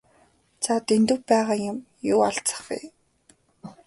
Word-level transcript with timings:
За 0.63 0.73
Дэндэв 0.87 1.19
байгаа 1.31 1.57
юм 1.71 1.77
юу 2.13 2.19
алзах 2.29 2.59
вэ? 2.67 2.79